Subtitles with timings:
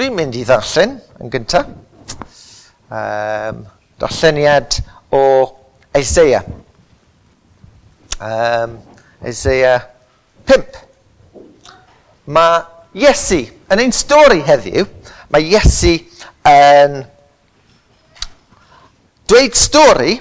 [0.00, 1.66] Dwi'n mynd i ddarllen yn gyntaf.
[2.88, 3.58] Um,
[4.00, 4.78] darlleniad
[5.12, 5.20] o
[5.92, 6.46] Isaiah.
[8.16, 8.78] Um,
[9.28, 9.82] Isaiah
[10.48, 10.80] 5.
[12.32, 12.64] Mae
[12.96, 14.88] Iesu, yn ein stori heddiw,
[15.36, 15.92] mae Iesu
[16.48, 16.96] yn
[19.28, 20.16] dweud stori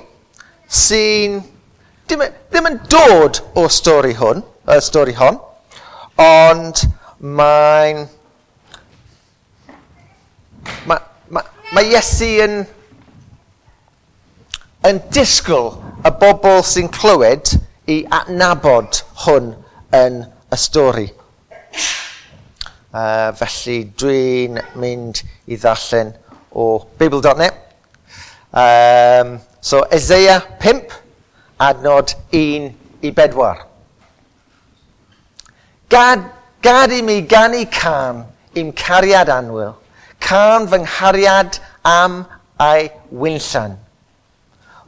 [0.67, 5.39] sy'n ddim, ddim yn dod o stori hwn, y stori hon,
[6.19, 6.83] ond
[7.23, 8.09] mae'n
[10.87, 10.99] Mae
[11.29, 12.59] ma, ma Iesu yn,
[14.89, 15.73] yn disgwyl
[16.05, 17.53] y bobl sy'n clywed
[17.89, 19.51] i adnabod hwn
[19.95, 21.07] yn y stori.
[22.89, 26.13] Uh, felly dwi'n mynd i ddarllen
[26.57, 26.69] o
[27.01, 27.59] Bible.net.
[28.49, 30.95] Um, so Ezea 5,
[31.61, 32.71] adnod 1
[33.05, 33.65] i bedwar.
[35.89, 36.25] Gad,
[36.65, 38.25] gad i mi gannu can
[38.57, 39.77] i'm cariad anwyl–
[40.29, 42.25] can fy nghariad am
[42.61, 43.77] ei wynllan.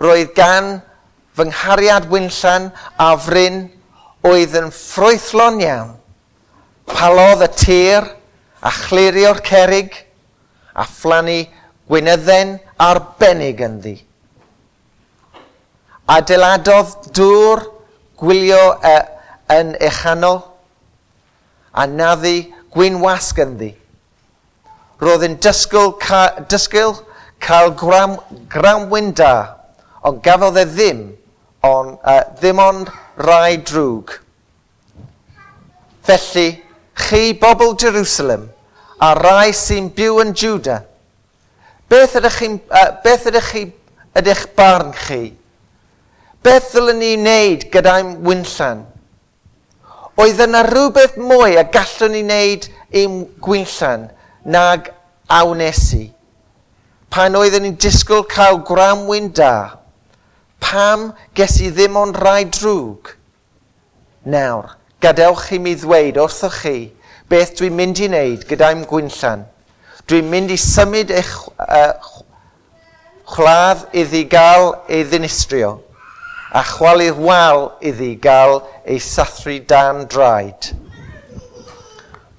[0.02, 0.82] Roedd gan
[1.36, 2.70] fy nghariad wynllan
[3.02, 3.64] a fryn
[4.28, 5.96] oedd yn ffrwythlon iawn.
[6.92, 8.06] Palodd y tir
[8.62, 9.98] a chlirio'r cerig
[10.78, 11.42] a phlannu
[11.90, 13.98] gwynydden arbennig ynddi.
[16.12, 17.66] Adeiladodd dŵr
[18.22, 18.98] gwylio e,
[19.58, 20.44] yn echanol
[21.74, 23.42] a naddi gwynwasg
[25.02, 27.00] roedd yn dysgwyl, ca, dysgwyl
[27.42, 28.18] cael gram,
[28.52, 29.34] gramwyn da,
[30.06, 31.02] ond gafodd e ddim,
[31.66, 34.14] on, uh, ddim ond rai drwg.
[36.06, 36.48] Felly,
[37.08, 38.48] chi bobl Jerusalem,
[39.02, 40.84] a rai sy'n byw yn Juda,
[41.90, 43.66] beth ydych, chi, uh, beth ydych chi
[44.22, 45.22] ydych barn chi?
[46.46, 48.86] Beth ddylen ni wneud gyda'n wynllan?
[50.22, 54.10] Oedd yna rhywbeth mwy a gallwn ni wneud i'n gwynllan–
[54.46, 54.90] nag
[55.30, 56.10] awnesu.
[57.12, 59.82] Pan oeddwn ni'n disgwyl cael gramwyn da,
[60.64, 63.14] pam ges i ddim ond rai drwg?
[64.32, 66.92] Nawr, gadewch i mi ddweud wrthoch chi
[67.32, 69.46] beth dwi'n mynd i wneud gyda'n gwynllan.
[70.08, 71.34] Dwi'n mynd i symud eich
[71.64, 71.94] uh,
[73.32, 75.78] chladd iddi gael ei ddinistrio
[76.52, 80.74] a chwalu'r wal iddi gael ei sathru dan draed.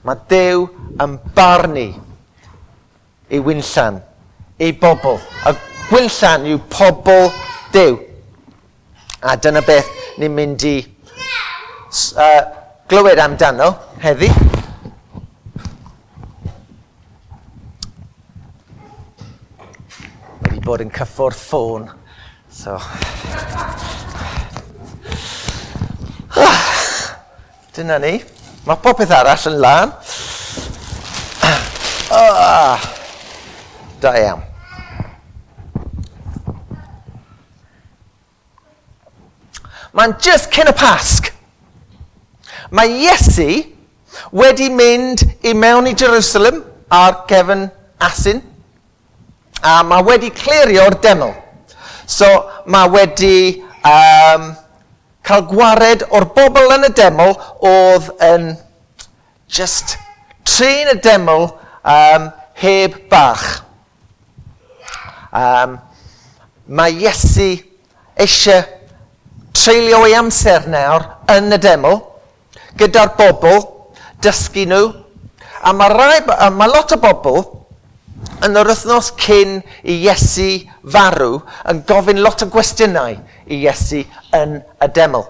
[0.03, 0.65] Mae Dyw
[1.03, 1.85] yn barnu
[3.31, 4.01] ei wynllan,
[4.59, 5.21] ei bobl.
[5.47, 5.53] A
[5.89, 7.31] gwynllan yw pobl
[7.73, 7.95] Dyw.
[9.23, 12.43] A dyna beth ni'n mynd i uh,
[12.91, 13.71] glywed amdano
[14.03, 14.29] heddi.
[20.43, 21.87] Wedi bod yn cyffwrdd ffôn.
[22.51, 22.75] So...
[27.73, 28.17] Dyna ni.
[28.63, 29.93] Mae popeth arall yn lan.
[32.13, 32.83] Ah,
[34.03, 34.43] da iawn.
[39.93, 41.33] Mae'n just cyn y pasg.
[42.73, 43.49] Mae Iesu
[44.33, 46.63] wedi mynd i mewn i Jerusalem
[46.93, 47.67] ar gefn
[48.01, 48.41] asyn.
[49.63, 51.35] A mae wedi clirio'r deml.
[52.07, 52.29] So
[52.71, 53.37] mae wedi
[53.85, 54.53] um,
[55.27, 57.35] cael gwared o'r bobl yn y deml
[57.69, 58.53] oedd yn
[59.53, 59.97] just
[60.49, 62.31] trin y deml um,
[62.63, 63.63] heb bach.
[65.33, 65.79] Um,
[66.67, 67.55] mae Iesu
[68.21, 68.65] eisiau
[69.57, 72.01] treulio ei amser nawr yn y deml
[72.81, 73.61] gyda'r bobl,
[74.25, 74.85] dysgu nhw,
[75.63, 77.43] a mae, rai, a mae lot o bobl
[78.47, 80.49] yn yr wythnos cyn i Iesu
[80.95, 81.39] farw
[81.71, 83.15] yn gofyn lot o gwestiynau
[83.47, 84.03] i Iesu
[84.37, 85.25] yn y deml.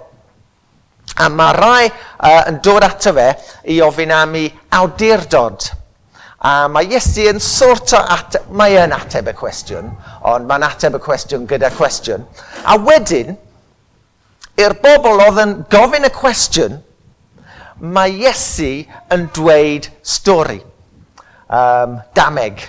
[1.20, 3.28] A mae rai uh, yn dod ato fe
[3.72, 5.68] i ofyn am ei awdurdod.
[6.42, 9.92] A mae Iesu yn sort o ateb, mae yn ateb y cwestiwn,
[10.26, 12.24] ond mae'n ateb y cwestiwn gyda cwestiwn.
[12.64, 13.36] A wedyn,
[14.58, 16.80] i'r bobl oedd yn gofyn y cwestiwn,
[17.82, 18.72] mae Iesu
[19.12, 20.60] yn dweud stori.
[21.52, 22.62] Um, dameg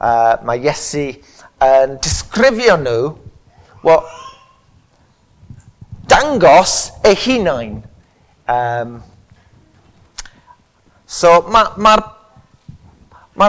[0.00, 1.08] uh, mae Iesu
[1.64, 3.00] yn disgrifio nhw,
[3.86, 4.04] well,
[6.10, 7.80] dangos eu hunain.
[8.46, 9.00] Um,
[11.06, 13.48] so mae'r ma, ma,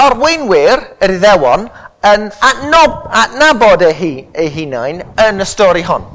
[0.00, 1.68] arweinwyr, yr iddewon,
[2.06, 6.06] yn adnob, adnabod eu, hu, eu hunain yn y stori hon.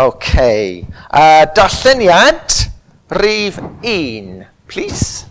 [0.00, 0.34] OK.
[1.10, 2.54] Uh, darlleniad
[3.10, 5.29] rhif 1, please.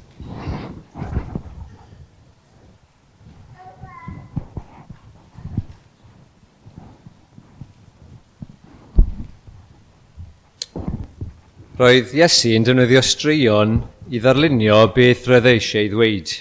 [11.80, 13.78] roedd Iesu yn defnyddio straeon
[14.12, 16.34] i ddarlunio beth roedd eisiau ei ddweud.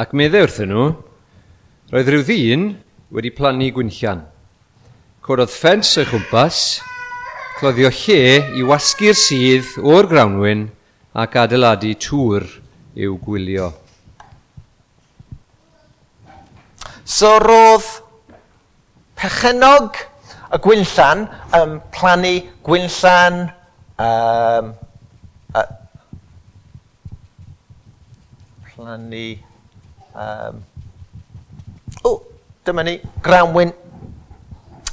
[0.00, 0.86] Ac meddai wrthyn nhw,
[1.92, 2.64] roedd rhyw ddyn
[3.12, 4.22] wedi plannu gwynllian.
[5.20, 6.62] Corodd ffens o'i chwmpas,
[7.58, 10.64] cloddio lle i wasgu'r sydd o'r grawnwyn
[11.20, 12.48] ac adeiladu tŵr
[12.96, 13.70] i'w gwylio.
[17.04, 17.98] So roedd
[19.20, 20.06] pechenog
[20.48, 21.26] y gwynllan,
[21.60, 23.50] um, plannu gwynllan,
[24.02, 24.74] Um,
[25.54, 25.62] a
[28.66, 29.38] plannu...
[30.14, 30.64] Um,
[32.02, 32.10] o,
[32.66, 33.70] dyma ni, grawnwyn.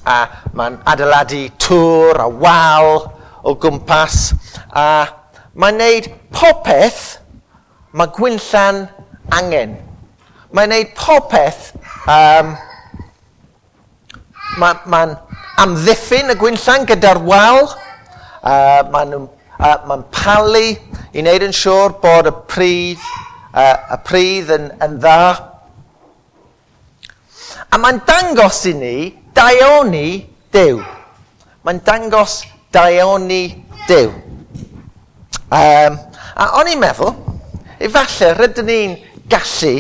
[0.06, 0.17] A
[0.53, 2.91] mae'n adeiladu tŵr a wal
[3.41, 4.29] o gwmpas.
[4.69, 4.85] A
[5.57, 7.17] mae'n neud popeth
[7.97, 8.85] mae Gwynllan
[9.33, 9.77] angen.
[10.53, 11.73] Mae'n neud popeth...
[12.06, 12.53] Um,
[14.59, 15.29] mae'n ma, ma
[15.65, 17.73] amddiffyn y Gwynllan gyda'r wal
[18.44, 19.15] uh, maen
[19.59, 23.03] uh, mae palu i wneud yn siŵr bod y pridd,
[23.51, 25.24] uh, y pridd yn, yn dda.
[27.69, 28.95] A mae'n dangos i ni
[29.36, 30.07] daioni
[30.50, 30.80] Dyw.
[31.65, 32.39] Mae'n dangos
[32.74, 33.44] daioni
[33.89, 34.09] Dyw.
[35.50, 36.00] Um,
[36.39, 37.13] a o'n i'n meddwl,
[37.81, 38.95] efallai rydyn ni'n
[39.30, 39.75] gallu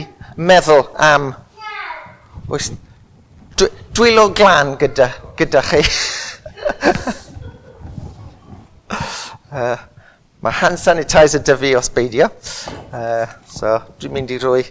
[0.49, 1.31] meddwl am...
[2.49, 2.71] Oes,
[3.93, 5.83] dwylo glan gyda, gyda chi.
[9.49, 9.77] Uh,
[10.45, 12.27] mae hand sanitizer dy fi os beidio.
[12.93, 14.61] Uh, so, dwi'n mynd i rwy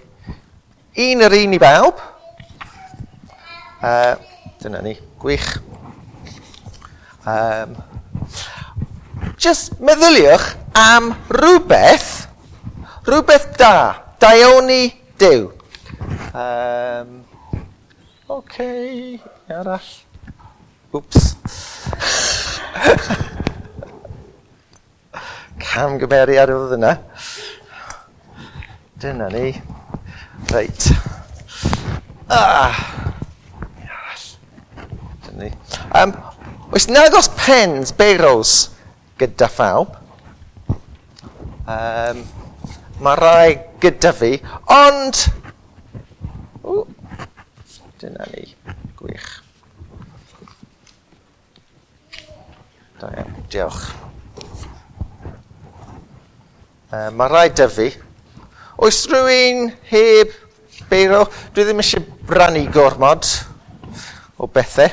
[0.99, 2.01] un yr un i bawb.
[3.83, 4.15] Uh,
[4.63, 5.49] dyna ni, gwych.
[7.29, 7.75] Um,
[9.39, 12.29] just meddyliwch am rhywbeth,
[13.07, 13.75] rhywbeth da,
[14.23, 15.51] daioni Dyw.
[16.31, 17.25] Um,
[18.29, 19.21] OK,
[19.51, 19.91] arall.
[20.95, 21.35] Oops.
[25.63, 26.95] camgymeriad oedd yna.
[28.99, 29.53] Dyna ni.
[30.53, 30.89] Reit.
[32.29, 32.79] Ah!
[35.27, 35.53] Dyna ni.
[35.99, 36.15] Um,
[36.75, 38.57] oes nag os pens, barrels
[39.19, 39.97] gyda phawb?
[41.69, 42.23] Um,
[43.05, 43.51] mae rai
[43.83, 44.35] gyda fi,
[44.73, 45.25] ond...
[46.65, 46.83] O,
[48.03, 48.47] dyna ni.
[48.99, 49.31] Gwych.
[52.99, 54.08] Da, iawn, diolch.
[56.89, 57.91] Uh, mae rhaid dyfu.
[58.81, 60.31] Oes rhywun heb
[60.89, 61.27] beiro?
[61.53, 63.27] Dwi ddim eisiau brannu gormod
[64.41, 64.89] o bethau.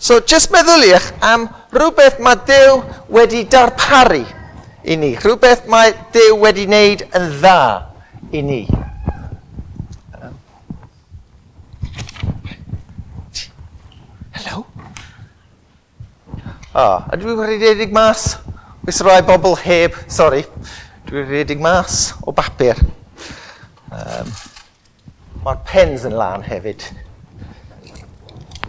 [0.00, 1.44] So, just meddyliwch am
[1.76, 2.78] rhywbeth mae Dyw
[3.12, 4.22] wedi darparu
[4.88, 5.10] i ni.
[5.20, 7.58] Rhywbeth mae Dyw wedi wneud yn dda
[8.32, 8.62] i ni.
[14.32, 14.64] Hello?
[16.72, 18.30] Ah, oh, ydw i wedi dedig mas?
[18.82, 20.40] Oes rai bobl heb, sori,
[21.06, 22.80] dwi'n redig mas o bapur.
[23.94, 24.32] Um,
[25.44, 26.82] Mae'r pens yn lan hefyd.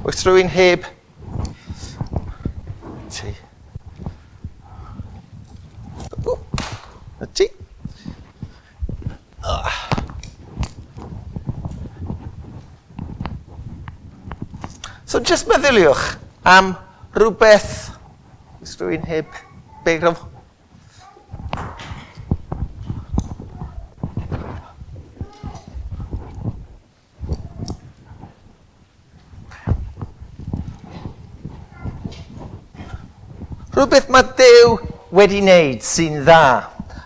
[0.05, 0.85] Oes rhywun heb?
[3.13, 3.33] Ti.
[7.33, 7.47] Ti.
[9.41, 9.79] Ah.
[15.05, 16.05] So, just meddyliwch
[16.45, 16.75] am
[17.17, 17.73] rhywbeth...
[18.61, 19.41] Oes rhywun heb?
[19.83, 20.21] Beigraf.
[33.73, 34.77] Rhywbeth mae Dyw
[35.11, 36.45] wedi wneud sy'n dda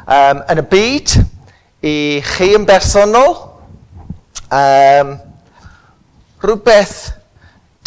[0.06, 1.16] um, yn y byd,
[1.82, 1.96] i
[2.28, 3.34] chi yn bersonol,
[4.54, 5.16] um,
[6.46, 7.00] rhywbeth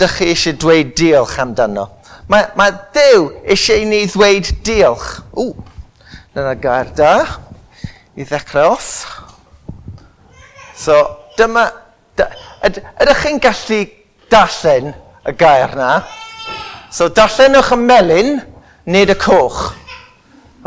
[0.00, 1.86] dych chi eisiau dweud diolch amdano.
[2.30, 5.06] Mae, mae Dyw eisiau i ni ddweud diolch.
[5.34, 5.48] Ww,
[6.36, 7.14] dyna gair da
[8.14, 8.92] i ddechrau off.
[10.78, 10.94] So,
[11.38, 11.66] dyma...
[12.60, 13.80] Yd, ydych chi'n gallu
[14.30, 14.92] darllen
[15.26, 15.90] y gair na?
[16.94, 18.32] So, darllenwch y melyn,
[18.86, 19.72] nid y coch.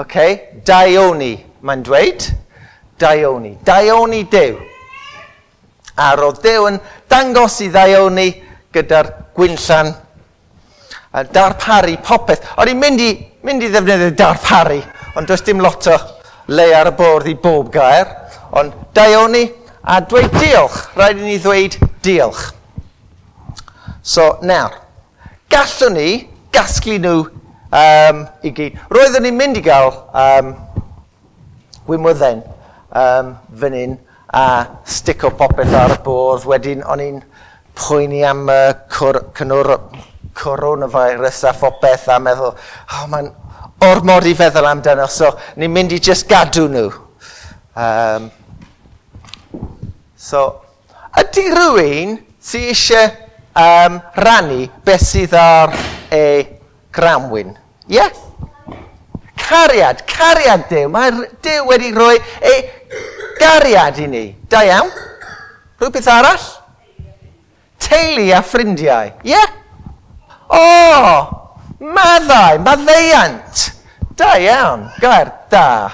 [0.04, 0.20] OK,
[0.68, 2.28] Daioni, mae'n dweud.
[3.00, 3.56] Daioni.
[3.64, 4.60] Daioni Dyw.
[5.96, 8.32] A roedd Dyw yn dangos i ddaioni
[8.76, 9.94] gyda'r gwynllan
[11.14, 12.48] uh, darparu popeth.
[12.58, 13.12] O'n i'n mynd, i,
[13.46, 14.82] mynd i ddefnyddio darparu,
[15.18, 15.98] ond does dim lot o
[16.52, 18.10] le ar y bwrdd i bob gair.
[18.60, 19.46] Ond daioni
[19.84, 20.80] a dweud diolch.
[20.98, 22.52] Rhaid i ni ddweud diolch.
[24.04, 24.76] So, nawr,
[25.52, 26.08] gallwn ni
[26.54, 28.80] gasglu nhw um, i gyd.
[28.92, 30.54] Roeddwn ni'n mynd i gael um,
[31.88, 32.44] wymwydden
[32.92, 33.96] um, fan hyn
[34.34, 34.46] a
[34.90, 36.50] stico popeth ar y bwrdd.
[36.52, 37.22] Wedyn, o'n i'n
[37.80, 38.74] poeni am uh,
[39.38, 39.78] cynwr
[40.38, 43.32] coronavirus a phopeth a meddwl, oh, mae'n
[43.90, 46.90] ormod i feddwl amdano, so ni'n mynd i just gadw nhw.
[47.74, 48.30] Um,
[50.18, 50.44] so,
[51.20, 53.10] ydy rhywun sydd eisiau
[53.60, 55.74] um, rannu beth sydd ar
[56.14, 56.46] ei
[56.94, 57.56] gramwyn?
[57.90, 57.98] Ie?
[57.98, 58.12] Yeah?
[59.44, 60.88] Cariad, cariad Dyw.
[60.92, 61.12] Mae
[61.44, 62.16] Dyw wedi rhoi
[62.48, 62.62] ei
[63.40, 64.24] gariad i ni.
[64.50, 64.92] Da iawn?
[65.82, 66.46] Rhywbeth arall?
[67.84, 69.12] Teulu a ffrindiau.
[69.26, 69.34] Ie?
[69.36, 69.60] Yeah?
[70.50, 71.22] O, Oh,
[71.80, 73.74] maddau, maddeiant.
[74.16, 75.90] Da iawn, gair da.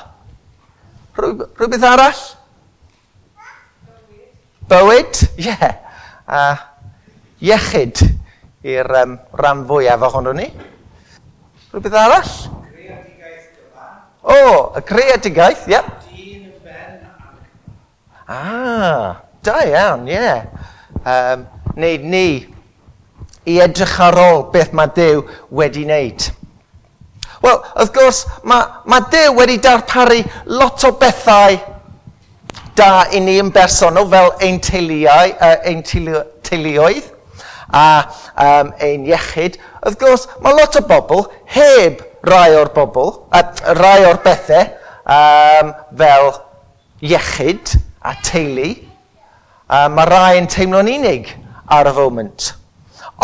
[1.15, 2.19] Rhywbeth arall?
[4.69, 5.47] Bywyd, ie.
[5.47, 5.79] Yeah.
[6.29, 6.41] A
[7.41, 8.03] iechyd
[8.67, 10.49] i'r um, rhan fwyaf ohono ni.
[11.71, 12.33] Rhywbeth arall?
[14.19, 15.77] O, oh, y creadigaeth, ie.
[15.77, 15.87] Yep.
[16.11, 17.39] Dyn ben ac...
[18.27, 20.19] Ah, da iawn, ie.
[20.19, 20.43] Yeah.
[21.07, 21.47] Um,
[21.79, 22.27] neud ni
[23.45, 25.23] i edrych ar ôl beth mae Dyw
[25.55, 26.29] wedi wneud.
[27.39, 30.19] Wel, wrth gwrs, mae, mae Dyw wedi darparu
[30.51, 31.55] lot o bethau
[32.79, 37.07] da i ni yn bersonol fel ein teuluau, uh, ein teuluoedd
[37.69, 37.85] a
[38.33, 39.59] um, ein iechyd.
[39.83, 44.67] Wrth gwrs, mae lot o bobl heb rai o'r bobl, a uh, rai o'r bethau
[45.15, 46.31] um, fel
[47.05, 48.71] iechyd a teulu.
[49.69, 51.29] Uh, mae rai yn teimlo'n unig
[51.69, 52.53] ar y foment.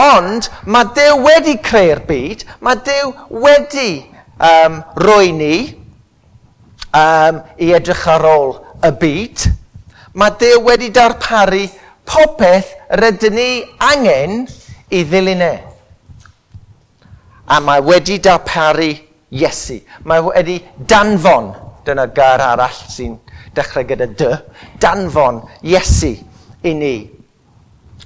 [0.02, 3.12] Ond mae Dyw wedi creu'r byd, mae Dyw
[3.44, 3.90] wedi
[4.36, 5.56] um, roi ni
[6.92, 9.46] um, i edrych ar ôl y byd.
[10.20, 11.64] Mae Dyw wedi darparu
[12.08, 13.50] popeth rydyn ni
[13.84, 14.44] angen
[14.92, 15.54] i ddilyn e.
[17.48, 18.92] A mae wedi darparu
[19.36, 19.80] Iesu.
[20.08, 21.54] Mae wedi danfon,
[21.86, 23.16] dyna gair arall sy'n
[23.56, 24.32] dechrau gyda dy,
[24.82, 26.16] danfon Iesu
[26.66, 26.96] i ni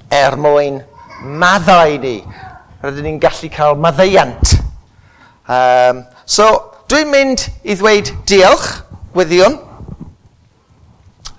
[0.09, 0.79] er mwyn
[1.23, 2.19] maddau ni.
[2.83, 4.55] Rydyn ni'n gallu cael maddeiant.
[5.49, 6.47] Um, so,
[6.91, 8.67] dwi'n mynd i ddweud diolch,
[9.15, 9.57] gweddion.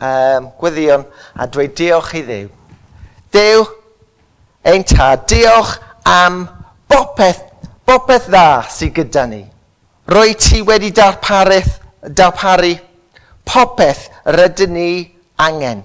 [0.01, 1.05] Um, gweddion,
[1.37, 2.49] a dweud diolch i ddew.
[3.33, 3.65] Dew,
[4.67, 5.77] ein ta, diolch
[6.09, 6.43] am
[6.91, 7.45] bopeth,
[7.89, 9.45] bopeth dda sydd gyda ni.
[10.11, 11.61] Rwy ti wedi darparu,
[12.03, 12.75] darparu
[13.47, 14.91] popeth rydyn ni
[15.39, 15.85] angen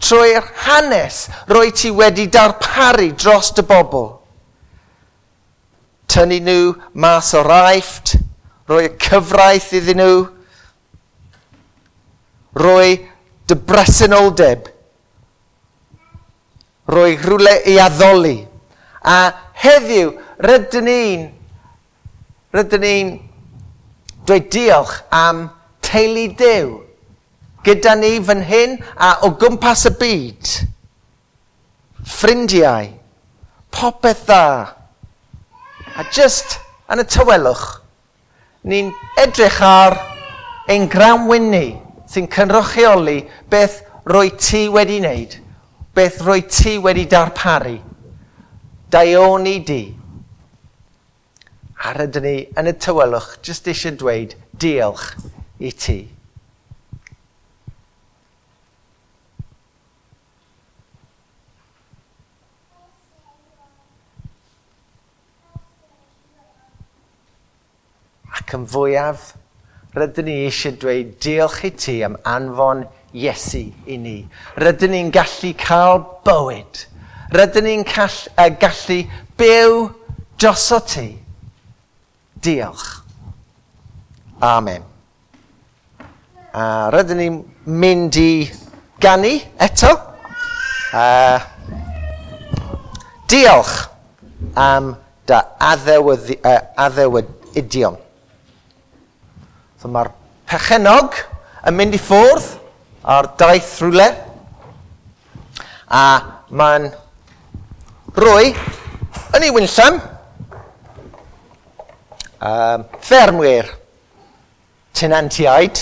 [0.00, 4.08] trwy'r hanes roi ti wedi darparu dros dy bobl.
[6.10, 8.16] Tynnu nhw mas o raifft,
[8.70, 10.16] roi y cyfraith iddyn nhw,
[12.58, 12.96] roi
[13.46, 14.66] dy bresenoldeb,
[16.90, 18.38] roi rhywle i addoli.
[19.06, 19.18] A
[19.62, 21.26] heddiw, rydyn ni'n,
[22.56, 23.12] rydyn ni'n
[24.26, 25.46] dweud diolch am
[25.84, 26.78] teulu dew
[27.66, 30.52] gyda ni fan hyn a o gwmpas y byd.
[32.00, 32.88] Ffrindiau,
[33.74, 34.46] popeth dda.
[35.98, 36.58] A just
[36.90, 37.66] yn y tywelwch,
[38.66, 38.90] ni'n
[39.20, 39.98] edrych ar
[40.70, 41.66] ein gramwyn ni
[42.10, 45.36] sy'n cynrychioli beth rwy ti wedi wneud,
[45.94, 47.76] beth rwy ti wedi darparu.
[48.90, 49.82] Daioni di.
[51.80, 55.12] A rydyn ni yn y tywelwch, just eisiau dweud diolch
[55.60, 56.00] i ti.
[68.40, 69.34] ac yn fwyaf,
[69.94, 74.16] rydyn ni eisiau dweud diolch i ti am anfon Iesu i ni.
[74.60, 76.84] Rydyn ni'n gallu cael bywyd.
[77.34, 78.98] Rydyn ni'n uh, gallu
[79.38, 79.78] byw
[80.38, 81.08] dros o ti.
[82.40, 83.02] Diolch.
[84.40, 84.86] Amen.
[86.54, 88.30] A rydyn ni'n mynd i
[89.02, 89.90] ganu eto.
[90.94, 91.42] Uh,
[93.30, 93.74] diolch
[94.54, 94.94] am
[95.26, 96.38] dy addewyddion.
[96.46, 98.08] uh, addewyd.
[99.80, 100.10] So mae'r
[100.44, 101.14] pechenog
[101.64, 102.48] yn mynd i ffwrdd
[103.08, 104.08] ar daith rhywle.
[105.88, 106.02] A
[106.52, 106.90] mae'n
[108.18, 108.50] rwy
[109.38, 109.96] yn ei wynllam.
[112.44, 113.72] Um, ffermwyr,
[115.00, 115.80] tenantiaid,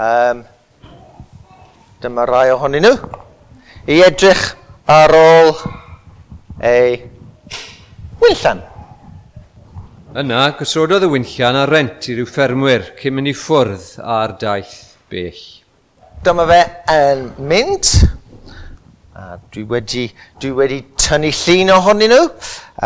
[0.00, 0.42] um,
[2.00, 2.96] dyma rai ohonyn nhw,
[3.84, 4.46] i edrych
[4.96, 5.54] ar ôl
[6.72, 7.00] ei
[8.24, 8.64] wynllam.
[10.10, 14.96] Yna, gysododd y wynllian a rent i ryw ffermwyr cyn mynd i ffwrdd ar daith
[15.06, 15.38] bell.
[16.26, 16.56] Dyma fe
[16.90, 17.90] yn mynd.
[19.14, 20.08] A dwi wedi,
[20.42, 22.26] dwi wedi tynnu llun ohonyn nhw.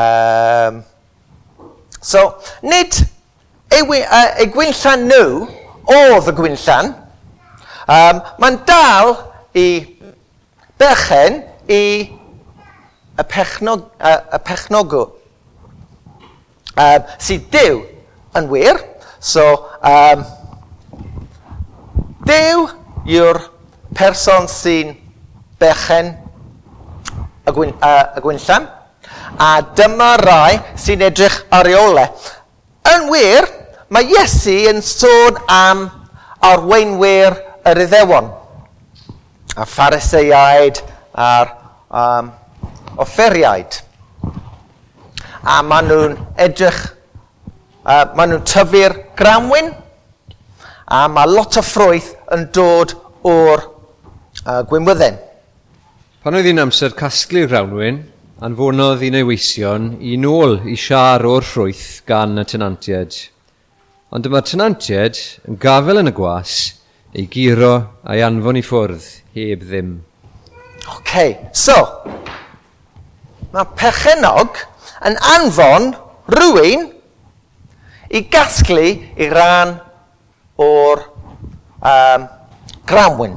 [0.02, 0.82] Um,
[1.96, 2.26] so,
[2.60, 3.00] nid
[3.72, 5.48] ei, uh, ei gwynllan nhw
[5.96, 6.92] oedd y gwynllan.
[7.88, 9.16] Um, Mae'n dal
[9.56, 9.66] i
[10.76, 11.40] berchen
[11.72, 15.13] i y, pechnog, uh, y pechnogwr
[16.76, 17.82] um, sydd dew
[18.38, 18.80] yn wir.
[19.20, 19.44] So,
[19.80, 20.24] um,
[22.28, 22.68] dew
[23.08, 23.40] yw'r
[23.96, 24.94] person sy'n
[25.60, 26.12] bechen
[27.44, 28.68] y, gwyn, uh, y gwynllan.
[29.40, 32.06] A dyma rai sy'n edrych ar reole.
[32.94, 33.48] Yn wir,
[33.92, 35.86] mae Iesu yn sôn am
[36.44, 37.36] arweinwyr
[37.70, 38.30] yr iddewon.
[39.54, 40.80] A phariseiaid
[41.14, 41.52] a'r
[41.94, 42.30] um,
[43.00, 43.80] offeriaid
[45.44, 46.80] a maen nhw'n edrych,
[47.84, 49.70] uh, maen nhw'n tyfu'r gramwyn,
[50.88, 52.94] a mae lot o ffrwyth yn dod
[53.28, 55.20] o'r uh, gwynwydden.
[56.24, 58.00] Pan oedd hi'n amser casglu'r grawnwyn,
[58.44, 63.18] anfonodd un ei weision i nôl i siar o'r ffrwyth gan y tenantiaid.
[64.14, 66.56] Ond dyma'r tenantiaid yn gafel yn y gwas
[67.12, 67.74] ei giro
[68.08, 69.96] a'i anfon i ffwrdd heb ddim.
[70.96, 71.12] OK,
[71.52, 71.76] so,
[73.52, 74.64] mae pechenog
[75.04, 75.90] yn anfon
[76.32, 76.86] rhywun
[78.14, 78.86] i gasglu
[79.20, 79.76] i ran
[80.60, 81.02] o'r
[81.80, 82.28] um,
[82.88, 83.36] gramwyn.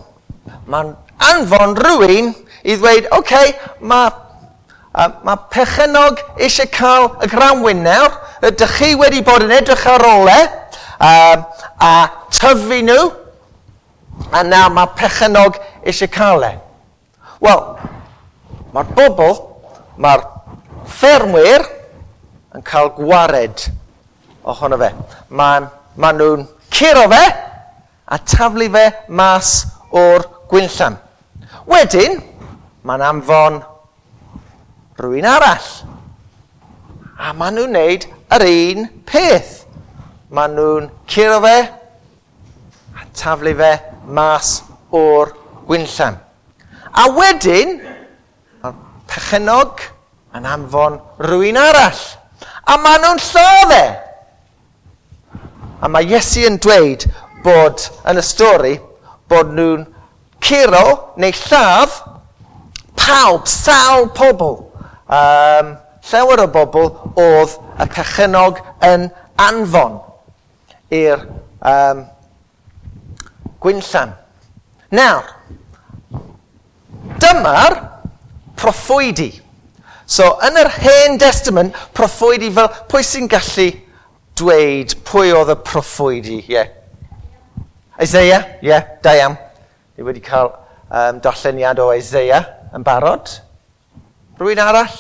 [0.68, 0.94] Mae'n
[1.34, 2.32] anfon rhywun
[2.68, 3.34] i ddweud, OK,
[3.82, 8.16] mae uh, mae pechenog eisiau cael y gramwyn nawr,
[8.48, 10.38] ydych chi wedi bod yn edrych ar ole,
[11.04, 11.46] um,
[11.84, 11.92] a
[12.34, 13.10] tyfu nhw,
[14.32, 16.56] a nawr mae pechenog eisiau cael e.
[17.44, 17.64] Wel,
[18.74, 19.38] mae'r bobl,
[20.02, 20.26] mae'r
[20.92, 21.66] ffermwyr
[22.56, 23.68] yn cael gwared
[24.48, 24.92] ohono fe.
[25.30, 25.66] Mae
[26.00, 27.24] ma nhw'n curo fe
[28.08, 29.54] a taflu fe mas
[29.92, 30.98] o'r gwynllan.
[31.68, 32.22] Wedyn,
[32.88, 33.60] mae'n anfon
[35.00, 35.68] rhywun arall.
[37.18, 39.66] A maen nhw'n neud yr un peth.
[40.32, 41.58] Maen nhw'n curo fe
[42.98, 43.74] a taflu fe
[44.08, 44.62] mas
[44.96, 45.36] o'r
[45.68, 46.18] gwynllan.
[46.98, 47.78] A wedyn,
[48.64, 48.78] mae'r
[49.10, 49.84] pechenog
[50.36, 52.02] yn anfon rhywun arall.
[52.68, 53.74] A maen nhw'n lladd.
[55.82, 57.06] A mae Iesu yn dweud
[57.46, 58.76] bod yn y stori
[59.30, 59.86] bod nhw'n
[60.44, 60.86] curo
[61.22, 61.96] neu lladd
[62.98, 64.58] pawb, sawl pobl.
[65.08, 65.76] Um,
[66.10, 69.08] llawer o bobl oedd y pechenog yn
[69.40, 70.00] anfon
[70.94, 71.24] i'r
[71.62, 72.04] um,
[73.64, 74.14] gwynllan.
[74.96, 75.28] Nawr,
[77.24, 77.78] dyma'r
[78.60, 79.32] proffwydi.
[80.08, 83.68] So, yn yr hen testament, proffwydi fel pwy sy'n gallu
[84.40, 86.38] dweud pwy oedd y proffwydi.
[86.48, 86.72] Yeah.
[88.00, 89.36] Isaiah, ie, yeah, da iawn.
[89.98, 92.46] Ni wedi cael um, darlleniad o Isaiah
[92.78, 93.34] yn barod.
[94.40, 94.96] Rwy'n arall?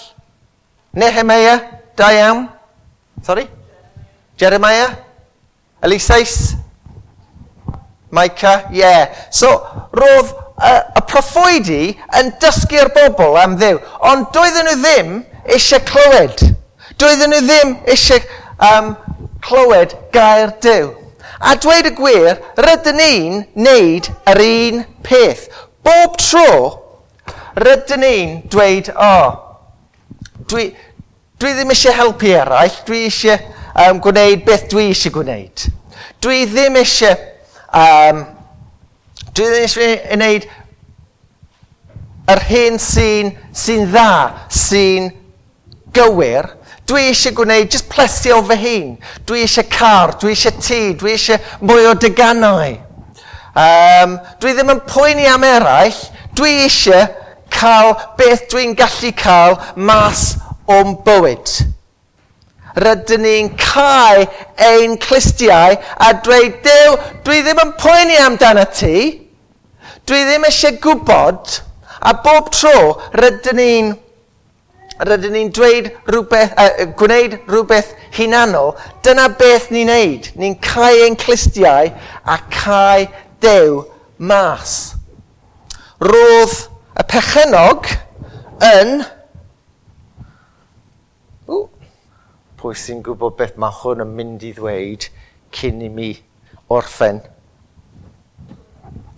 [0.98, 1.62] Nehemiah,
[1.96, 2.48] da iawn.
[3.24, 3.46] Sorry?
[4.38, 4.89] Jeremiah?
[5.82, 6.58] Elisais?
[8.12, 8.67] Micah?
[8.74, 8.82] Ie.
[8.82, 9.15] Yeah.
[9.32, 9.54] So,
[9.96, 11.82] roedd y, y proffwydi
[12.20, 13.80] yn dysgu'r bobl am ddew.
[14.10, 15.12] Ond doedden nhw ddim
[15.54, 16.43] eisiau clywed.
[16.98, 18.24] Doedden nhw ddim eisiau
[18.70, 18.96] um,
[19.46, 20.93] clywed gair dew.
[21.38, 25.46] A dweud y gwir, rydyn ni'n neud yr un peth.
[25.86, 26.48] Bob tro,
[27.62, 30.72] rydyn ni'n dweud, o, oh, dwi,
[31.38, 33.38] dwi ddim eisiau helpu eraill, dwi eisiau
[33.86, 35.67] um, gwneud beth dwi eisiau gwneud.
[36.26, 37.13] Dwi ddim eisiau
[37.70, 38.26] um,
[39.38, 40.45] Dwi ddim eisiau gwneud
[42.34, 44.13] yr hyn sy'n sy'n dda,
[44.50, 45.12] sy'n
[45.93, 46.47] gywir.
[46.89, 48.95] Dwi eisiau gwneud just plesio fy hun.
[49.30, 51.38] Dwi eisiau car, dwi eisiau tŷ, dwi eisiau
[51.69, 52.73] mwy o deganau.
[53.58, 56.02] Um, dwi ddim yn poeni am eraill,
[56.38, 57.06] dwi eisiau
[57.54, 60.32] cael beth dwi'n gallu cael mas
[60.65, 61.54] o'n bywyd.
[62.78, 64.26] Rydyn ni'n cael
[64.65, 69.26] ein clustiau a dweud, Dew, dwi ddim yn poeni amdano ti,
[70.08, 71.58] Dwi ddim eisiau gwybod,
[72.00, 72.78] a bob tro
[73.20, 73.89] rydyn ni'n
[75.04, 78.72] rydyn ni'n dweud rhywbeth, uh, gwneud rhywbeth hunanol,
[79.04, 80.32] dyna beth ni'n neud.
[80.39, 81.91] Ni'n cael ein clistiau
[82.24, 83.10] a cael
[83.43, 83.84] dew
[84.17, 84.96] mas.
[86.00, 86.58] Roedd
[86.98, 87.91] y pechenog
[88.63, 89.02] yn...
[91.52, 91.65] Ww,
[92.58, 95.12] pwy sy'n gwybod beth mae hwn yn mynd i ddweud
[95.54, 96.13] cyn i mi
[96.74, 97.22] orffen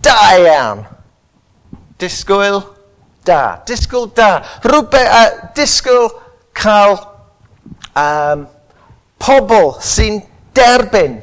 [0.04, 0.84] da iawn.
[2.00, 2.62] Disgwyl
[3.24, 3.60] da.
[3.66, 4.42] Disgwyl da.
[4.64, 6.10] Rhywbeth, uh, disgwyl
[6.56, 6.98] cael
[7.96, 8.46] um,
[9.20, 10.20] pobl sy'n
[10.56, 11.18] derbyn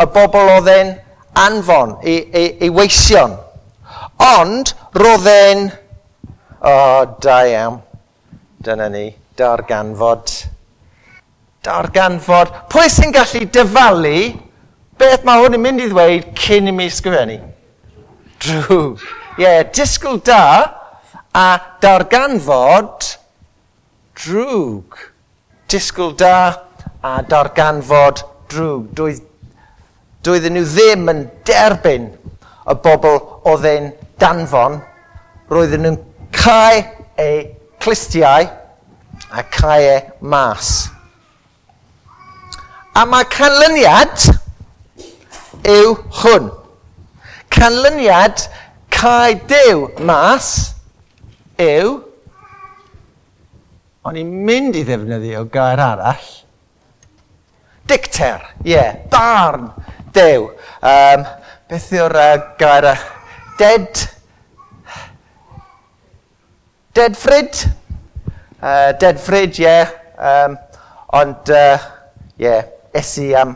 [0.00, 0.94] y bobl oedd e'n
[1.38, 3.36] anfon i, i, i weision.
[4.38, 5.68] Ond roedd e'n...
[6.64, 7.82] O, oh, da iawn.
[8.64, 9.10] Dyna ni.
[9.36, 10.30] Darganfod.
[11.64, 12.52] Darganfod.
[12.72, 14.18] Pwy sy'n gallu dyfalu
[15.00, 17.53] beth mae hwn yn mynd i ddweud cyn i mi sgrifennu?
[18.44, 19.02] drwg.
[19.38, 20.42] Ie, yeah, disgwyl da
[21.34, 21.46] a
[21.82, 23.08] darganfod
[24.20, 24.98] drwg.
[25.68, 26.36] Disgwyl da
[27.02, 28.90] a darganfod drwg.
[28.94, 29.22] Doedd,
[30.24, 32.10] doedden nhw ddim yn derbyn
[32.64, 33.18] y bobl
[33.50, 34.80] oedd e'n danfon.
[35.52, 36.00] Roedden nhw'n
[36.34, 36.84] cael
[37.20, 37.40] eu
[37.82, 38.48] clistiau
[39.30, 40.88] a cael e mas.
[42.94, 44.28] A mae canlyniad
[45.68, 46.52] yw hwn
[47.54, 48.46] canlyniad
[48.90, 50.48] cae dew mas
[51.60, 52.00] yw,
[54.04, 56.26] o'n i'n mynd i ddefnyddio gair arall,
[57.88, 59.70] dicter, ie, yeah, barn,
[60.16, 60.50] dew.
[60.84, 61.24] Um,
[61.70, 63.04] beth yw'r uh, gair uh,
[63.60, 64.02] dead,
[66.96, 67.64] deadfrid,
[68.60, 70.58] uh, deadfrid, ie, yeah, um,
[71.14, 71.90] ond, ie, uh,
[72.40, 73.54] yeah, esu am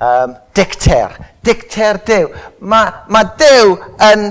[0.00, 2.28] um, dicter, dicter Dyw.
[2.60, 3.74] Mae, ma Dyw
[4.10, 4.28] yn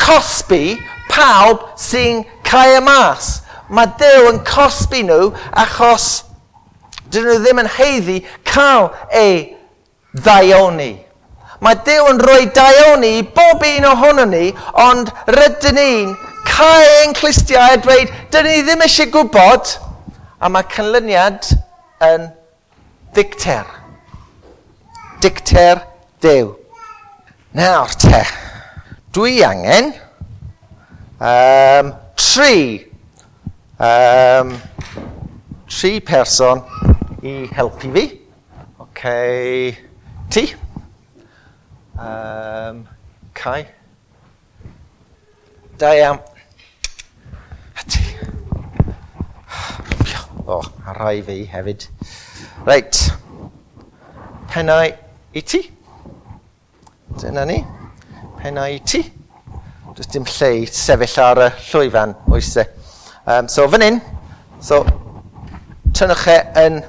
[0.00, 0.78] cosbi
[1.10, 3.38] pawb sy'n cael y mas.
[3.70, 5.30] Mae Dyw yn cosbi nhw
[5.64, 6.24] achos
[7.10, 9.38] dyn nhw ddim yn heiddi cael ei
[10.18, 10.92] ddaioni.
[11.60, 14.46] Mae Dyw yn rhoi daioni i bob un ohono ni,
[14.80, 16.14] ond rydyn ni'n
[16.48, 19.74] cael ein clustiau a dweud, dyn ni ddim eisiau gwybod,
[20.40, 21.50] a mae canlyniad
[22.06, 22.30] yn
[23.16, 23.79] dicter
[25.20, 25.82] dicter
[26.20, 26.54] Dyw.
[27.52, 28.20] Nawr te,
[29.12, 29.90] dwi angen
[31.20, 32.86] um, tri,
[33.76, 34.54] um,
[35.68, 36.62] tri person
[37.20, 38.04] i helpu fi.
[38.80, 39.04] OK,
[40.30, 40.46] ti.
[41.98, 42.86] Um,
[43.34, 43.66] Cai.
[45.76, 46.22] Da iawn.
[47.76, 48.04] A ti.
[50.50, 51.84] O, oh, a rai fi hefyd.
[52.66, 53.04] Reit.
[54.50, 54.88] Pennau
[55.32, 55.60] i ti.
[57.20, 57.58] Dyna ni.
[58.38, 59.02] Penna i ti.
[59.96, 62.64] Does dim lle i sefyll ar y llwyfan, oesau.
[63.26, 64.00] Um, so, fan hyn.
[64.62, 64.80] So,
[65.94, 66.80] tynnwch e yn,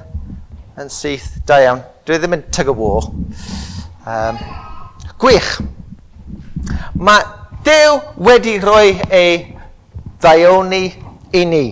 [0.80, 1.28] yn syth.
[1.46, 1.84] Da iawn.
[2.06, 3.10] Dwi ddim yn tug of war.
[4.06, 4.40] Um,
[5.22, 5.54] gwych.
[6.98, 7.22] Mae
[7.62, 9.36] Dew wedi rhoi ei
[10.18, 10.82] ddaioni
[11.38, 11.66] i ni.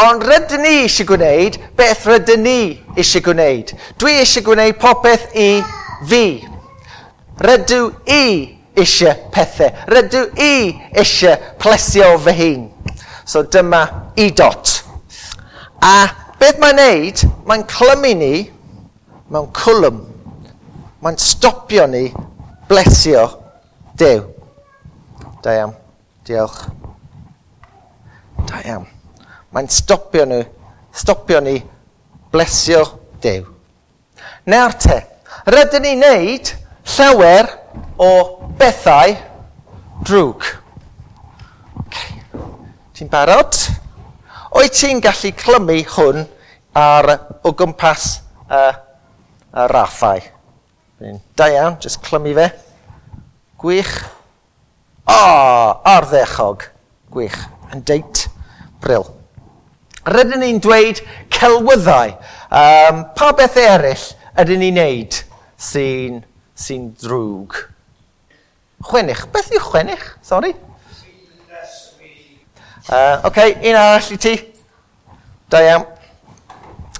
[0.00, 2.58] Ond rydyn ni eisiau gwneud beth rydyn ni
[2.96, 3.74] eisiau gwneud.
[4.00, 5.50] Dwi eisiau gwneud popeth i
[6.08, 6.24] fi.
[7.42, 8.22] Rydw i
[8.78, 9.68] eisiau pethau.
[9.92, 10.54] Rydw i
[11.02, 12.64] eisiau plesio fy hun.
[13.28, 13.82] So dyma
[14.16, 14.78] i dot.
[15.84, 16.08] A
[16.40, 18.32] beth mae'n neud, mae'n clymu ni
[19.28, 20.00] mewn cwlwm.
[21.04, 22.06] Mae'n stopio ni
[22.70, 23.28] blesio
[23.98, 24.24] Dew.
[25.44, 25.76] Da iawn.
[26.24, 26.64] Diolch.
[28.48, 28.88] Da iawn.
[29.52, 30.42] Mae'n stopio nhw,
[30.96, 31.58] stopio ni
[32.32, 32.84] blesio
[33.22, 33.44] Dyw.
[34.48, 34.96] Nawr te,
[35.52, 36.48] rydyn ni'n neud
[36.94, 37.52] llawer
[38.00, 38.08] o
[38.58, 39.14] bethau
[40.08, 40.48] drwg.
[42.96, 43.60] Ti'n barod?
[44.56, 46.26] Wyt ti'n gallu clymu hwn
[46.76, 47.12] ar,
[47.44, 48.08] o gwmpas
[48.48, 48.74] y uh,
[49.52, 50.20] uh, raffau?
[51.36, 52.50] Da iawn, jyst clymu fe.
[53.62, 53.96] Gwych.
[55.06, 56.70] O, oh, arddechog.
[57.12, 57.38] Gwych.
[57.74, 58.26] Yn deit.
[58.82, 59.06] Bryl.
[60.08, 62.16] Rydyn ni'n dweud celwyddau.
[62.50, 64.08] Um, pa beth eraill
[64.42, 65.20] ydyn ni'n neud
[65.62, 66.18] sy'n
[66.58, 67.60] sy, drwg?
[68.82, 69.26] Chwenich.
[69.30, 70.08] Beth yw chwenich?
[70.26, 70.54] Sorry.
[72.88, 74.34] Uh, OK, un arall i ti.
[75.52, 75.86] Da iawn.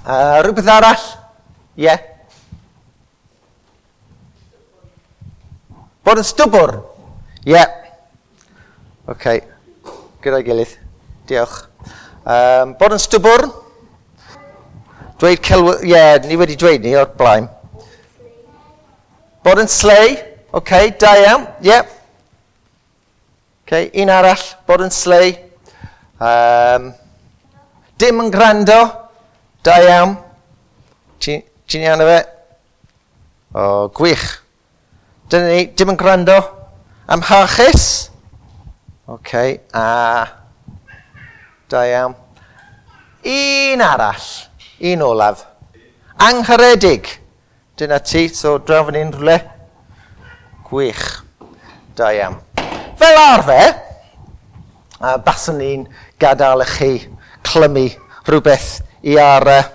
[0.03, 1.03] Uh, rhywbeth arall?
[1.75, 1.89] Ie.
[1.89, 1.99] Yeah.
[6.03, 6.77] Bod yn stwbwr?
[7.43, 7.57] Ie.
[7.57, 7.75] Yeah.
[9.11, 9.27] OK.
[10.23, 10.77] Gyda'i gilydd.
[11.27, 11.65] Diolch.
[12.23, 13.49] Um, bod yn stwbwrn.
[15.19, 15.73] Dweud celw...
[15.83, 17.49] Ie, yeah, ni wedi dweud ni o'r blaen.
[19.43, 20.13] Bod yn slei.
[20.55, 21.43] OK, da iawn.
[21.59, 21.67] Ie.
[21.67, 21.89] Yeah.
[23.65, 24.45] OK, un arall.
[24.69, 25.33] Bod yn slei.
[26.23, 26.93] Um,
[27.99, 28.77] dim yn gwrando.
[29.67, 30.15] Da iawn.
[31.23, 32.21] Ti'n iawn o fe?
[33.51, 33.65] O,
[33.99, 34.23] gwych.
[35.27, 36.39] Dyna ni, dim yn gwrando.
[37.11, 37.89] Amhachus.
[39.03, 39.83] Oce, okay, a...
[39.83, 40.42] Uh,
[41.69, 42.15] Da iawn.
[43.23, 44.29] Un arall.
[44.79, 45.45] Un olaf.
[46.17, 47.07] Angharedig.
[47.77, 49.37] Dyna ti, so drafod ni'n rhywle.
[50.67, 51.05] Gwych.
[51.95, 52.37] Da iawn.
[52.99, 53.73] Fel arfer,
[55.03, 55.87] a baswn ni'n
[56.21, 56.91] gadael i chi
[57.43, 57.87] clymu
[58.29, 58.69] rhywbeth
[59.03, 59.71] i ar y uh,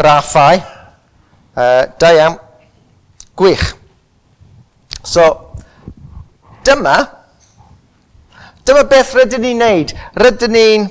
[0.00, 0.60] raffau.
[1.54, 2.38] Uh, da iawn.
[3.36, 3.66] Gwych.
[5.04, 5.24] So,
[6.64, 6.96] dyma,
[8.64, 9.96] dyma beth rydyn ni'n neud.
[10.22, 10.86] Rydyn ni'n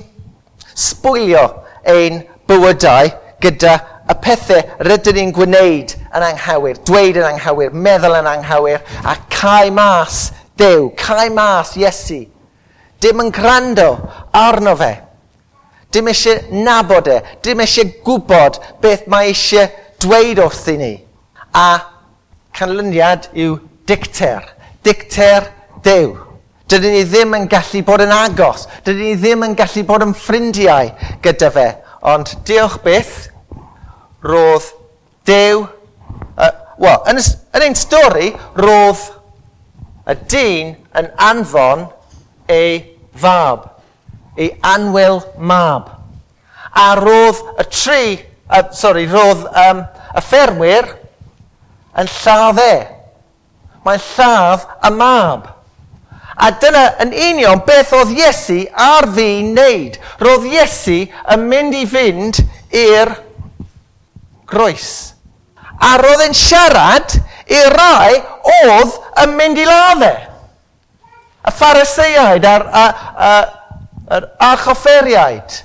[0.74, 1.44] sbwylio
[1.88, 3.10] ein bywydau
[3.42, 3.74] gyda
[4.10, 9.70] y pethau rydyn ni'n gwneud yn anghywir, dweud yn anghywir, meddwl yn anghywir, a cae
[9.74, 12.20] mas Dew, cae mas Iesu.
[13.02, 13.88] Dim yn gwrando
[14.38, 14.92] arno fe.
[15.92, 17.18] Dim eisiau nabod e.
[17.42, 19.66] Dim eisiau gwybod beth mae eisiau
[20.02, 20.92] dweud wrth i ni.
[21.54, 21.68] A
[22.54, 24.46] canlyniad yw dicter.
[24.86, 25.50] Dicter
[25.82, 26.14] Dew.
[26.70, 28.68] Dydyn ni ddim yn gallu bod yn agos.
[28.86, 30.92] Dydyn ni ddim yn gallu bod yn ffrindiau
[31.24, 31.68] gyda fe.
[32.14, 33.16] Ond diolch byth,
[34.24, 34.72] roedd
[35.24, 35.64] Dew...
[36.34, 37.20] Uh, Wel, yn,
[37.54, 39.04] yn ein stori, roedd
[40.10, 41.84] y dyn yn anfon
[42.50, 42.80] ei
[43.14, 43.68] fab,
[44.34, 45.92] ei anwyl mab.
[46.74, 48.02] A roedd y tri,
[48.50, 49.84] uh, sorry, roedd um,
[50.18, 50.90] y ffermwyr
[52.02, 52.74] yn lladd e.
[53.86, 55.53] Mae'n lladd y mab.
[56.36, 59.98] A dyna yn union beth oedd Iesu ar ddi'n wneud.
[60.22, 62.40] Roedd Iesu yn mynd i fynd
[62.74, 63.12] i'r
[64.50, 64.88] groes.
[65.78, 67.14] A roedd yn siarad
[67.50, 68.16] i'r rai
[68.62, 70.14] oedd yn mynd i ladde.
[71.44, 73.48] Y phariseiaid a'r, ar, ar,
[74.16, 75.60] ar, archofferiaid.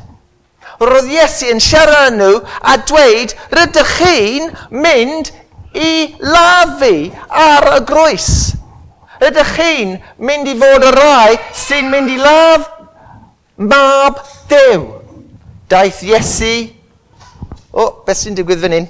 [0.79, 5.34] Roedd Iesu yn siarad nhw a dweud, rydych chi'n mynd
[5.75, 8.29] i laddu ar y groes.
[9.19, 12.69] Ydych chi'n mynd i fod y rai sy'n mynd i laf
[13.60, 14.86] mab dew.
[15.69, 16.69] Daeth Iesu...
[17.69, 18.88] O, oh, beth sy'n digwydd fan hyn?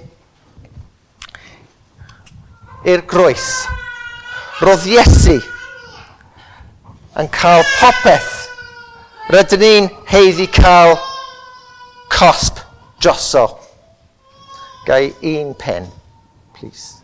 [2.88, 3.48] I'r groes.
[4.64, 5.40] Roedd Iesu
[7.20, 8.36] yn cael popeth
[9.34, 10.96] rydyn ni'n heiddi cael
[12.14, 12.62] cosp
[13.02, 13.48] droso.
[14.88, 15.90] Gai un pen,
[16.54, 17.04] please.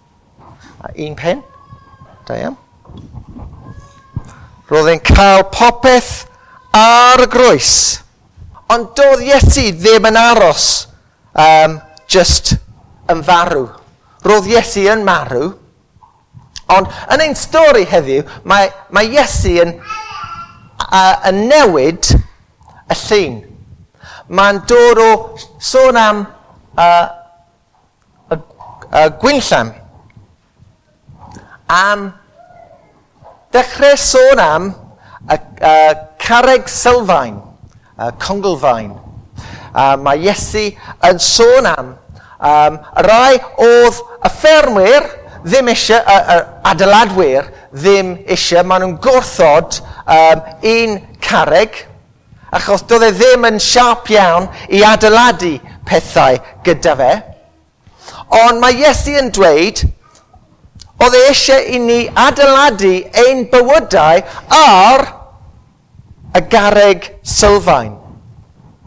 [0.80, 1.44] A un pen?
[2.26, 2.58] Da iawn.
[4.72, 6.26] Roedd e'n cael popeth
[6.76, 7.74] ar y groes.
[8.74, 10.70] Ond doedd Iesu ddim yn aros
[11.38, 11.78] um,
[12.10, 12.56] just
[13.12, 13.68] yn farw.
[14.26, 15.52] Roedd Iesu yn marw.
[16.74, 19.76] Ond yn ein stori heddiw, mae, mae Iesu yn,
[20.88, 23.38] uh, yn newid y llun.
[24.34, 25.10] Mae'n dod o
[25.62, 27.08] sôn am uh,
[28.34, 28.40] y,
[28.90, 29.76] y gwynllam,
[31.70, 32.08] am
[33.56, 34.70] dechrau sôn am
[35.32, 35.74] y, y
[36.22, 37.40] carreg sylfaen,
[37.98, 38.94] y congolfaen.
[39.76, 40.70] Uh, mae Iesu
[41.04, 41.96] yn sôn am
[42.40, 45.10] um, rai oedd y ffermwyr
[45.46, 46.38] ddim eisiau, y, y
[46.72, 51.84] adeiladwyr ddim eisiau, maen nhw'n gwrthod um, un carreg,
[52.56, 57.12] achos doedd e ddim yn siarp iawn i adeiladu pethau gyda fe.
[58.46, 59.84] Ond mae Iesu yn dweud,
[61.06, 64.24] Oedd e eisiau i ni adeiladu ein bywydau
[64.58, 65.04] ar
[66.36, 67.94] y gareg sylfaen.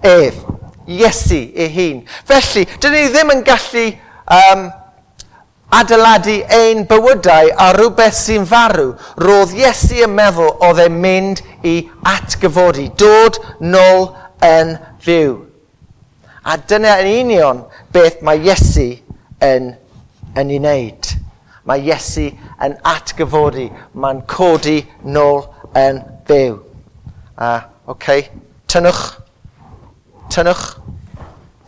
[0.03, 0.41] Ef,
[0.89, 1.99] Iesu ei hun.
[2.27, 3.85] Felly, dyn ni ddim yn gallu
[4.35, 4.65] um,
[5.79, 11.77] adeiladu ein bywydau ar rhywbeth sy'n farw, roedd Iesu yn meddwl oedd e'n mynd i
[12.17, 14.09] atgyfodi, dod nôl
[14.49, 15.37] yn fyw.
[16.49, 18.91] A dyna yn union beth mae Iesu
[19.45, 19.75] yn,
[20.35, 21.15] yn ei wneud.
[21.69, 22.31] Mae Iesu
[22.65, 25.43] yn atgyfodi, mae'n codi nôl
[25.77, 26.55] yn byw.
[27.39, 28.23] A, uh, oce, okay.
[28.69, 29.03] tynnwch,
[30.33, 30.65] tynnwch,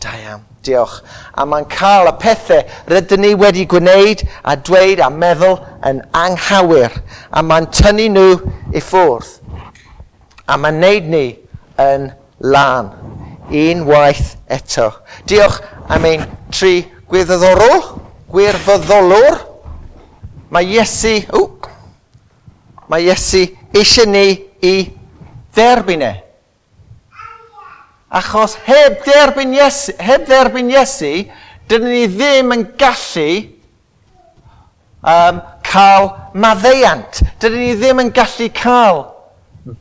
[0.01, 1.01] da iawn, diolch.
[1.37, 6.97] A mae'n cael y pethau rydyn ni wedi gwneud a dweud a meddwl yn anghawyr.
[7.29, 8.25] A mae'n tynnu nhw
[8.73, 9.37] i ffwrdd.
[10.49, 11.25] A mae'n neud ni
[11.81, 12.09] yn
[12.41, 12.91] lan.
[13.51, 14.89] Unwaith eto.
[15.29, 15.61] Diolch
[15.91, 17.93] am ein tri gwirfoddolwr,
[18.31, 19.41] gwirfoddolwr,
[20.51, 21.69] Mae Iesu, ww,
[22.91, 24.25] mae Iesu eisiau ni
[24.67, 24.73] i
[25.55, 26.11] dderbyn e.
[28.19, 31.13] Achos heb dderbyn Iesu, heb dderbyn Iesu,
[31.71, 33.29] dydyn ni ddim yn gallu
[35.07, 37.23] um, cael maddeiant.
[37.39, 39.05] Dydyn ni ddim yn gallu cael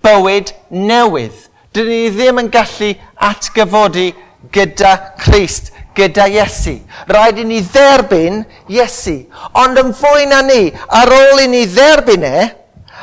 [0.06, 1.48] bywyd newydd.
[1.74, 2.92] Dydyn ni ddim yn gallu
[3.33, 4.12] atgyfodi
[4.54, 6.76] gyda Christ gyda Iesu.
[7.09, 9.16] Rhaid i ni dderbyn Iesu.
[9.59, 12.48] Ond yn fwy na ni, ar ôl i ni dderbyn e,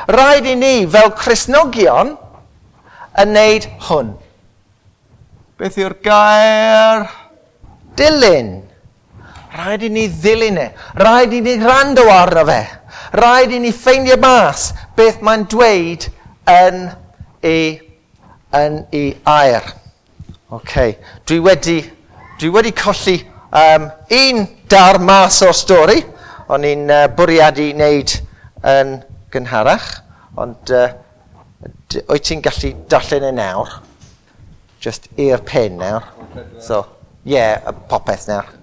[0.08, 2.14] rhaid i ni fel Cresnogion
[3.18, 4.14] yn wneud hwn.
[5.58, 7.08] Beth yw'r gair?
[7.98, 8.52] Dilyn.
[9.58, 10.68] Rhaid i ni ddilyn e.
[11.00, 12.60] Rhaid i ni rando arno fe.
[13.18, 16.06] Rhaid i ni ffeindio mas beth mae'n dweud
[16.52, 16.84] yn
[17.42, 17.78] ei,
[18.54, 19.66] yn ei air.
[20.54, 20.96] Okay.
[21.26, 21.78] Dwi wedi
[22.38, 23.16] dwi wedi colli
[23.50, 25.98] um, un dar mas o'r stori,
[26.48, 28.14] o'n i'n uh, bwriadu wneud
[28.70, 28.92] yn
[29.34, 29.88] gynharach,
[30.38, 30.92] ond uh,
[32.06, 33.74] wyt ti'n gallu darllen e nawr?
[34.78, 36.06] Just i'r pen nawr.
[36.62, 36.84] So,
[37.26, 38.54] ie, yeah, popeth nawr.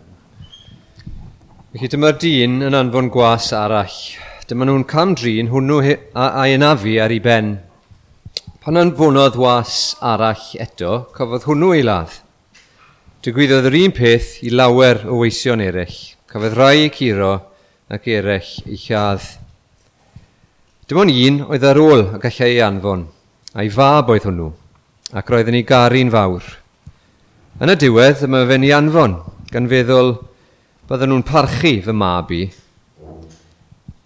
[1.76, 4.00] Felly dyma'r dyn yn anfon gwas arall.
[4.48, 5.82] Dyma nhw'n camdrin hwnnw
[6.16, 7.58] a'i ynafu ar ei ben.
[8.64, 12.22] Pan anfonodd was arall eto, cofodd hwnnw ei ladd.
[13.26, 15.96] Digwyddodd yr un peth i lawer o weision eraill.
[16.30, 17.30] Cafodd rai eu curo
[17.90, 19.24] ac eraill eu lladd.
[20.86, 23.02] Dim ond un oedd ar ôl a gallai ei anfon,
[23.58, 24.52] a'i fab oedd hwnnw,
[25.18, 26.52] ac roedd yn ei garu'n fawr.
[27.66, 29.18] Yn y diwedd yma fe'n ei anfon,
[29.50, 30.14] gan feddwl
[30.86, 32.44] bydden nhw'n parchu fy mab i.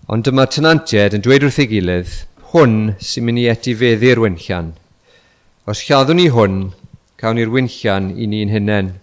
[0.08, 2.16] Ond dyma tenantiaid yn dweud wrth ei gilydd,
[2.54, 4.72] hwn sy'n mynd i etifeddu'r wynllian.
[5.68, 6.58] Os lladdwn ni hwn,
[7.20, 8.96] cawn ni'r wynllian i ni'n hunain.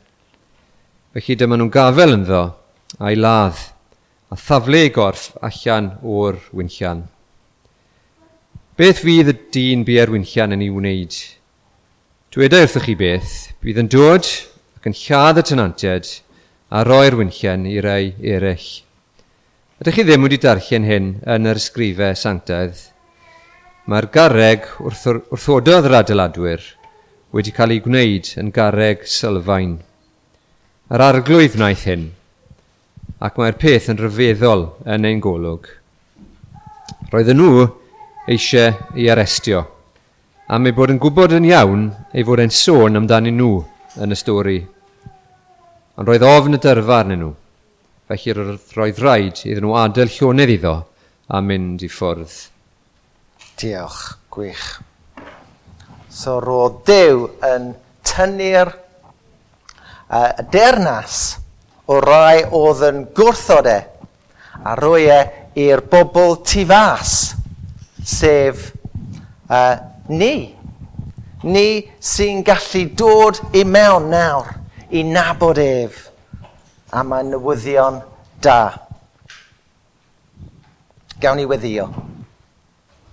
[1.16, 2.38] Felly dyma nhw'n gafel ynddo
[3.00, 3.57] a'i ladd
[4.29, 6.98] a thaflu ei gorff allan o'r wynllian.
[8.76, 11.16] Beth fydd y dyn bu'r wynllian yn ei wneud?
[12.37, 13.33] Dweda wrthych chi beth,
[13.64, 14.29] bydd yn dod
[14.76, 16.12] ac yn lladd y tenantiaid
[16.68, 18.68] a roi'r wynllian i rai eraill.
[19.81, 22.76] Ydych chi ddim wedi darllen hyn yn yr ysgrifau sanctaidd.
[23.88, 26.72] Mae'r garreg wrth, wrthododd yr adeiladwyr
[27.33, 29.79] wedi cael ei gwneud yn garreg sylfaen.
[30.87, 32.03] Yr arglwydd wnaeth hyn,
[33.27, 34.61] ac mae'r peth yn rhyfeddol
[34.94, 35.64] yn ein golwg.
[37.11, 37.64] Roedden nhw
[38.31, 39.64] eisiau ei arestio,
[40.46, 43.57] am ei bod yn gwybod yn iawn ei fod e'n sôn amdanyn nhw
[43.99, 44.61] yn y stori.
[45.99, 47.33] Ond roedd ofn y dyrfa arnyn nhw,
[48.07, 48.38] felly
[48.79, 50.79] roedd rhaid iddyn nhw adael llonydd iddo
[51.27, 52.38] a mynd i ffwrdd.
[53.59, 54.70] Diolch, gwych.
[56.14, 57.72] So roedd Dew yn
[58.07, 58.77] tynnu'r
[60.11, 61.37] uh, dernas
[61.87, 63.79] o rai oedd yn gwrthod e
[64.66, 65.21] a roi e
[65.66, 67.35] i'r bobl tu fas,
[68.03, 68.71] sef
[69.51, 69.77] uh,
[70.09, 70.53] ni.
[71.47, 71.69] Ni
[72.03, 74.49] sy'n gallu dod i mewn nawr
[74.90, 76.07] i nabod ef
[76.90, 78.01] a mae newyddion
[78.42, 78.59] da.
[81.21, 81.87] Gawn ni weddio.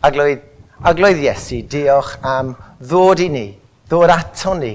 [0.03, 0.41] Agloedd,
[0.84, 3.45] agloedd Iesu, diolch am ddod i ni,
[3.88, 4.73] ddod ato ni,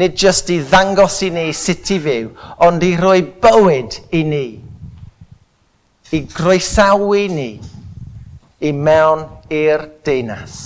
[0.00, 2.28] Nid jyst i ddangos i ni sut i fyw,
[2.64, 4.46] ond i roi bywyd i ni.
[6.12, 7.50] I groesawu ni
[8.62, 10.60] i mewn i'r deunas.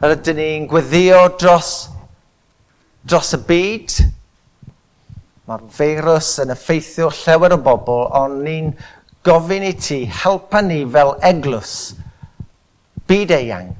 [0.00, 1.74] A rydyn ni'n gweddio dros,
[3.04, 3.98] dros y byd.
[5.44, 8.72] Mae'r feirws yn effeithio llawer o bobl, ond ni'n
[9.28, 11.74] gofyn i ti helpa ni fel eglws
[13.10, 13.74] byd eang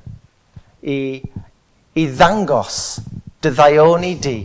[0.83, 1.21] i,
[1.95, 2.79] i ddangos
[3.41, 4.39] dy ddaioni di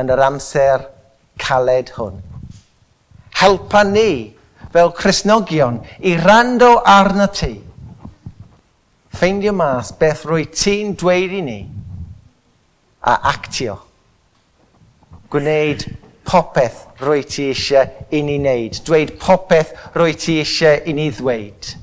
[0.00, 0.86] yn yr amser
[1.40, 2.20] caled hwn.
[3.40, 4.12] Helpa ni
[4.72, 7.54] fel Cresnogion i rando arna ti.
[9.10, 11.60] Ffeindio mas beth rwy ti'n dweud i ni
[13.00, 13.78] a actio.
[15.30, 15.86] Gwneud
[16.26, 18.80] popeth rwy ti eisiau i ni wneud.
[18.86, 21.74] Dweud popeth rwy ti eisiau i ni ddweud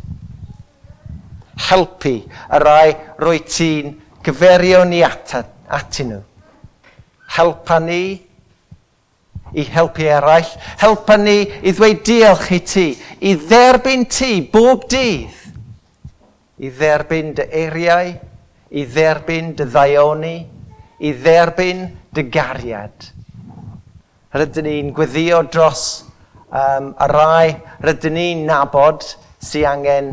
[1.70, 2.16] helpu
[2.50, 5.36] a rai roi ti'n gyferio ni at,
[5.68, 6.24] atyn nhw.
[7.38, 8.02] Helpa ni
[9.54, 10.50] i helpu eraill.
[10.82, 12.88] Helpa ni i ddweud diolch i ti,
[13.22, 15.44] i dderbyn ti bob dydd,
[16.58, 18.14] i dderbyn dy eiriau,
[18.72, 20.38] i dderbyn dy ddaioni,
[21.00, 23.12] i dderbyn dy gariad.
[24.38, 25.84] Rydyn ni'n gweddio dros
[26.52, 27.54] um, y rai
[27.86, 29.06] rydyn ni'n nabod
[29.40, 30.10] sy'n angen,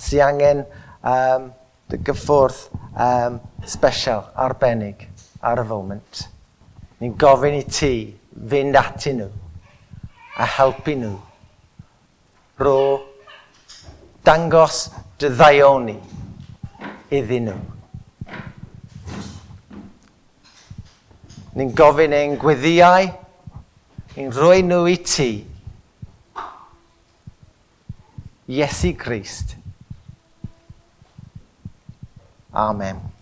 [0.00, 0.62] sy angen
[1.02, 1.50] um,
[1.90, 2.58] gyffwrdd
[2.94, 5.08] um, special, arbennig,
[5.42, 6.22] ar y foment.
[7.00, 7.94] Ni'n gofyn i ti
[8.50, 9.28] fynd ati nhw
[10.40, 11.14] a helpu nhw
[12.60, 12.80] ro
[14.24, 14.82] dangos
[15.20, 15.96] dy ddaioni
[17.16, 17.60] iddyn nhw.
[21.56, 23.08] Ni'n gofyn ein gweddiau,
[24.16, 25.30] ni'n rhoi nhw i ti.
[28.50, 29.56] Iesu Grist,
[32.54, 33.19] Amen.